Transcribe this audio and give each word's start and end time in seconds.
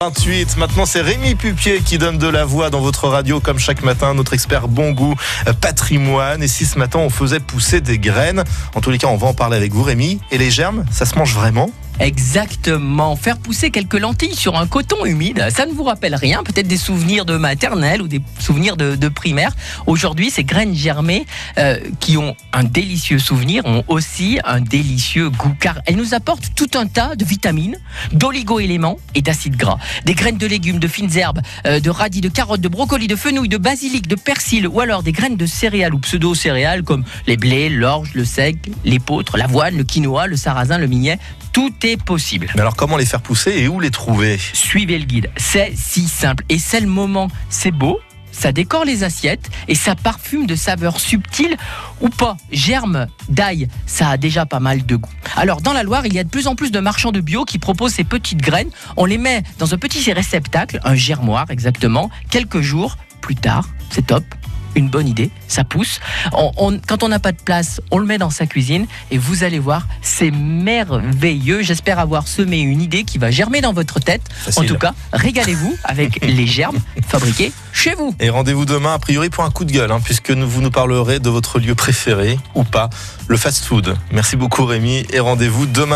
28. 0.00 0.58
Maintenant, 0.58 0.86
c'est 0.86 1.00
Rémi 1.00 1.34
Pupier 1.34 1.80
qui 1.80 1.98
donne 1.98 2.18
de 2.18 2.28
la 2.28 2.44
voix 2.44 2.70
dans 2.70 2.80
votre 2.80 3.08
radio, 3.08 3.40
comme 3.40 3.58
chaque 3.58 3.82
matin, 3.82 4.14
notre 4.14 4.32
expert 4.32 4.68
bon 4.68 4.92
goût 4.92 5.16
euh, 5.48 5.52
patrimoine. 5.52 6.40
Et 6.40 6.46
si 6.46 6.66
ce 6.66 6.78
matin 6.78 7.00
on 7.00 7.10
faisait 7.10 7.40
pousser 7.40 7.80
des 7.80 7.98
graines, 7.98 8.44
en 8.76 8.80
tous 8.80 8.92
les 8.92 8.98
cas, 8.98 9.08
on 9.08 9.16
va 9.16 9.26
en 9.26 9.34
parler 9.34 9.56
avec 9.56 9.72
vous, 9.72 9.82
Rémi. 9.82 10.20
Et 10.30 10.38
les 10.38 10.52
germes, 10.52 10.84
ça 10.92 11.04
se 11.04 11.18
mange 11.18 11.34
vraiment? 11.34 11.72
Exactement. 12.00 13.16
Faire 13.16 13.38
pousser 13.38 13.70
quelques 13.70 13.98
lentilles 13.98 14.34
sur 14.34 14.56
un 14.56 14.66
coton 14.66 15.04
humide, 15.04 15.48
ça 15.50 15.66
ne 15.66 15.72
vous 15.72 15.82
rappelle 15.82 16.14
rien, 16.14 16.44
peut-être 16.44 16.68
des 16.68 16.76
souvenirs 16.76 17.24
de 17.24 17.36
maternelle 17.36 18.02
ou 18.02 18.08
des 18.08 18.20
souvenirs 18.38 18.76
de, 18.76 19.08
primaire. 19.08 19.52
Aujourd'hui, 19.86 20.30
ces 20.30 20.44
graines 20.44 20.74
germées 20.74 21.26
euh, 21.58 21.78
qui 21.98 22.16
ont 22.16 22.36
un 22.52 22.62
délicieux 22.62 23.18
souvenir 23.18 23.64
ont 23.64 23.82
aussi 23.88 24.38
un 24.44 24.60
délicieux 24.60 25.30
goût 25.30 25.54
car 25.58 25.80
elles 25.86 25.96
nous 25.96 26.14
apportent 26.14 26.54
tout 26.54 26.70
un 26.74 26.86
tas 26.86 27.16
de 27.16 27.24
vitamines, 27.24 27.78
d'oligo-éléments 28.12 28.98
et 29.14 29.22
d'acides 29.22 29.56
gras. 29.56 29.78
Des 30.04 30.14
graines 30.14 30.36
de 30.36 30.46
légumes, 30.46 30.78
de 30.78 30.88
fines 30.88 31.16
herbes, 31.16 31.40
euh, 31.66 31.80
de 31.80 31.90
radis, 31.90 32.20
de 32.20 32.28
carottes, 32.28 32.60
de 32.60 32.68
brocolis, 32.68 33.08
de 33.08 33.16
fenouil, 33.16 33.48
de 33.48 33.56
basilic, 33.56 34.06
de 34.06 34.14
persil 34.14 34.68
ou 34.68 34.80
alors 34.80 35.02
des 35.02 35.12
graines 35.12 35.36
de 35.36 35.46
céréales 35.46 35.94
ou 35.94 35.98
pseudo-céréales 35.98 36.82
comme 36.84 37.04
les 37.26 37.36
blés, 37.36 37.70
l'orge, 37.70 38.10
le 38.14 38.24
seigle, 38.24 38.70
l'épeautre, 38.84 39.36
l'avoine, 39.36 39.76
le 39.76 39.84
quinoa, 39.84 40.26
le 40.26 40.36
sarrasin, 40.36 40.78
le 40.78 40.86
millet. 40.86 41.18
Tout 41.52 41.72
est 41.82 41.87
possible. 41.96 42.50
Mais 42.54 42.60
alors 42.60 42.76
comment 42.76 42.96
les 42.96 43.06
faire 43.06 43.20
pousser 43.20 43.52
et 43.52 43.68
où 43.68 43.80
les 43.80 43.90
trouver? 43.90 44.38
Suivez 44.52 44.98
le 44.98 45.04
guide. 45.04 45.30
C'est 45.36 45.72
si 45.76 46.06
simple. 46.06 46.44
Et 46.48 46.58
c'est 46.58 46.80
le 46.80 46.86
moment. 46.86 47.28
C'est 47.48 47.70
beau, 47.70 48.00
ça 48.32 48.52
décore 48.52 48.84
les 48.84 49.04
assiettes 49.04 49.50
et 49.66 49.74
ça 49.74 49.94
parfume 49.96 50.46
de 50.46 50.54
saveurs 50.54 51.00
subtiles 51.00 51.56
ou 52.00 52.08
pas. 52.08 52.36
Germe 52.52 53.06
d'ail, 53.28 53.68
ça 53.86 54.10
a 54.10 54.16
déjà 54.16 54.46
pas 54.46 54.60
mal 54.60 54.86
de 54.86 54.96
goût. 54.96 55.10
Alors 55.36 55.60
dans 55.60 55.72
la 55.72 55.82
Loire, 55.82 56.06
il 56.06 56.14
y 56.14 56.18
a 56.18 56.24
de 56.24 56.28
plus 56.28 56.46
en 56.46 56.54
plus 56.54 56.70
de 56.70 56.80
marchands 56.80 57.12
de 57.12 57.20
bio 57.20 57.44
qui 57.44 57.58
proposent 57.58 57.94
ces 57.94 58.04
petites 58.04 58.40
graines. 58.40 58.70
On 58.96 59.04
les 59.04 59.18
met 59.18 59.42
dans 59.58 59.74
un 59.74 59.78
petit 59.78 60.12
réceptacle, 60.12 60.80
un 60.84 60.94
germoir 60.94 61.46
exactement, 61.50 62.10
quelques 62.30 62.60
jours 62.60 62.96
plus 63.20 63.34
tard. 63.34 63.68
C'est 63.90 64.06
top 64.06 64.24
une 64.74 64.88
bonne 64.88 65.08
idée, 65.08 65.30
ça 65.48 65.64
pousse. 65.64 66.00
quand 66.32 67.02
on 67.02 67.08
n'a 67.08 67.18
pas 67.18 67.32
de 67.32 67.40
place, 67.42 67.80
on 67.90 67.98
le 67.98 68.06
met 68.06 68.18
dans 68.18 68.30
sa 68.30 68.46
cuisine 68.46 68.86
et 69.10 69.18
vous 69.18 69.44
allez 69.44 69.58
voir, 69.58 69.86
c'est 70.02 70.30
merveilleux. 70.30 71.62
J'espère 71.62 71.98
avoir 71.98 72.28
semé 72.28 72.60
une 72.60 72.80
idée 72.80 73.04
qui 73.04 73.18
va 73.18 73.30
germer 73.30 73.60
dans 73.60 73.72
votre 73.72 74.00
tête. 74.00 74.22
En 74.56 74.64
tout 74.64 74.78
cas, 74.78 74.94
régalez-vous 75.12 75.76
avec 75.84 76.24
les 76.26 76.46
germes 76.46 76.78
fabriqués 77.06 77.52
chez 77.72 77.94
vous. 77.94 78.14
Et 78.20 78.30
rendez-vous 78.30 78.64
demain, 78.64 78.94
a 78.94 78.98
priori, 78.98 79.30
pour 79.30 79.44
un 79.44 79.50
coup 79.50 79.64
de 79.64 79.72
gueule, 79.72 79.92
hein, 79.92 80.00
puisque 80.02 80.30
vous 80.30 80.60
nous 80.60 80.70
parlerez 80.70 81.20
de 81.20 81.30
votre 81.30 81.58
lieu 81.58 81.74
préféré 81.74 82.38
ou 82.54 82.64
pas, 82.64 82.90
le 83.28 83.36
fast-food. 83.36 83.96
Merci 84.12 84.36
beaucoup 84.36 84.64
Rémi 84.64 85.06
et 85.10 85.20
rendez-vous 85.20 85.66
demain. 85.66 85.86